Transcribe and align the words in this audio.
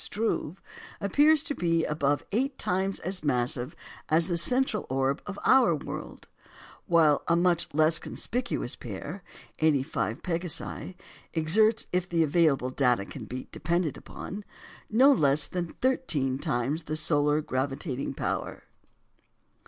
Struve, 0.03 0.63
appears 0.99 1.43
to 1.43 1.53
be 1.53 1.85
above 1.85 2.25
eight 2.31 2.57
times 2.57 2.97
as 3.01 3.23
massive 3.23 3.75
as 4.09 4.25
the 4.25 4.35
central 4.35 4.87
orb 4.89 5.21
of 5.27 5.37
our 5.45 5.75
world; 5.75 6.27
while 6.87 7.21
a 7.27 7.35
much 7.35 7.71
less 7.71 7.99
conspicuous 7.99 8.75
pair 8.75 9.21
85 9.59 10.23
Pegasi 10.23 10.95
exerts, 11.35 11.85
if 11.93 12.09
the 12.09 12.23
available 12.23 12.71
data 12.71 13.05
can 13.05 13.25
be 13.25 13.47
depended 13.51 13.95
upon, 13.95 14.43
no 14.89 15.11
less 15.13 15.45
than 15.45 15.73
thirteen 15.73 16.39
times 16.39 16.85
the 16.85 16.95
solar 16.95 17.39
gravitating 17.39 18.15
power. 18.15 18.63